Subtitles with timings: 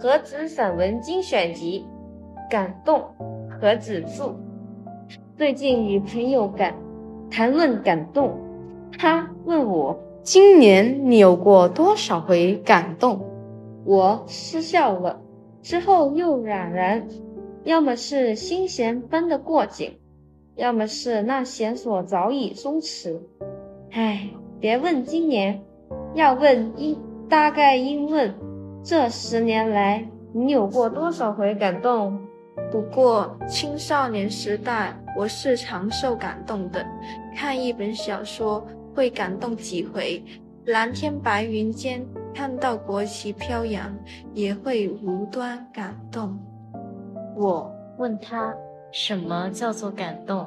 [0.00, 1.86] 何止散文精选集，
[2.50, 3.02] 感动
[3.48, 4.34] 何止著。
[5.36, 6.74] 最近与朋友感
[7.30, 8.32] 谈论感动，
[8.98, 13.24] 他问我今年你有过多少回感动？
[13.84, 15.20] 我失笑了，
[15.62, 17.08] 之后又冉然，
[17.64, 19.98] 要么是心弦般的过紧，
[20.54, 23.18] 要么是那弦索早已松弛。
[23.90, 24.30] 唉，
[24.60, 25.62] 别问今年，
[26.14, 26.96] 要问应
[27.28, 28.32] 大概应问
[28.84, 32.18] 这十年来你有过多少回感动？
[32.70, 36.84] 不过青少年时代我是常受感动的，
[37.36, 40.20] 看一本小说会感动几回，
[40.66, 42.04] 蓝天白云间
[42.34, 43.94] 看到国旗飘扬
[44.34, 46.36] 也会无端感动。
[47.36, 48.52] 我问他
[48.90, 50.44] 什么叫做感动，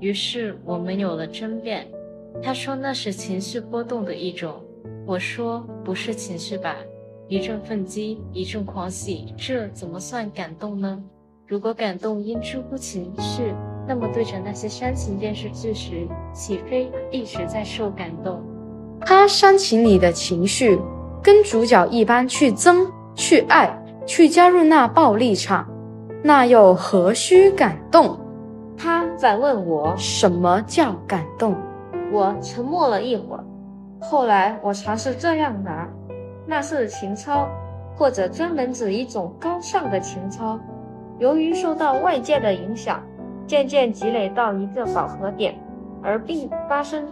[0.00, 1.86] 于是我们有了争辩。
[2.42, 4.54] 他说那是情绪波动的一种，
[5.06, 6.76] 我说不是情绪吧，
[7.28, 11.02] 一阵愤激，一阵狂喜，这怎么算感动呢？
[11.48, 13.52] 如果感动因出乎情绪，
[13.88, 18.40] 那么对着那些煽情电视剧时，岂非一直在受感动？
[19.00, 20.78] 他煽情你的情绪，
[21.20, 22.86] 跟主角一般去憎、
[23.16, 25.68] 去爱、去加入那暴力场，
[26.22, 28.16] 那又何须感动？
[28.76, 31.56] 他反问我什么叫感动？
[32.12, 33.44] 我沉默了一会儿，
[34.00, 35.88] 后来我尝试这样答：
[36.46, 37.48] 那是情操，
[37.96, 40.58] 或者专门指一种高尚的情操。
[41.18, 43.02] 由于受到外界的影响，
[43.46, 45.54] 渐渐积累到一个饱和点，
[46.02, 47.04] 而并发生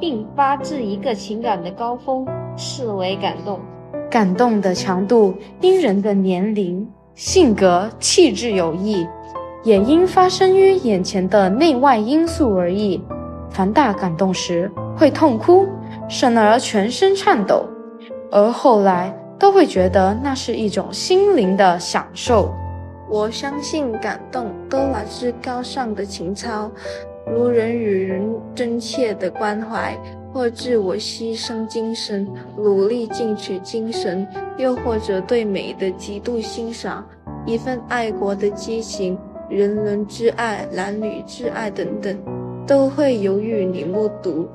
[0.00, 3.60] 并发至一个情感的高峰，视为感动。
[4.10, 9.06] 感动的强度因人的年龄、性格、气质有异，
[9.62, 13.02] 也因发生于眼前的内外因素而异。
[13.50, 15.66] 凡大感动时会痛哭，
[16.08, 17.66] 甚而全身颤抖，
[18.30, 22.54] 而后来都会觉得那是一种心灵的享受。
[23.08, 26.70] 我相信感动都来自高尚的情操，
[27.26, 29.96] 如人与人真切的关怀，
[30.32, 34.26] 或自我牺牲精神、努力进取精神，
[34.58, 37.06] 又或者对美的极度欣赏，
[37.46, 39.18] 一份爱国的激情，
[39.48, 42.18] 人伦之爱、男女之爱等等，
[42.66, 44.46] 都会由于你目睹、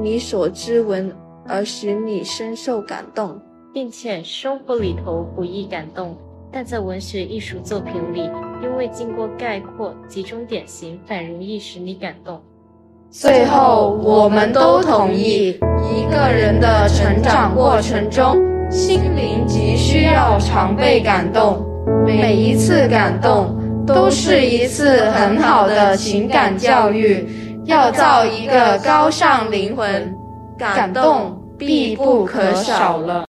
[0.00, 1.14] 你所知闻
[1.50, 3.36] 而使你深受感动，
[3.74, 6.16] 并且生活里头不易感动。
[6.52, 8.30] 但在文学艺术作品里，
[8.62, 12.40] 因为经过概括、集中典型，反容易使你感动。
[13.10, 18.36] 最后，我们都同意，一个人的成长过程中，
[18.70, 21.66] 心灵急需要常被感动。
[22.06, 27.26] 每一次感动，都是一次很好的情感教育。
[27.64, 30.14] 要造一个高尚灵魂，
[30.58, 33.18] 感动必不可少了。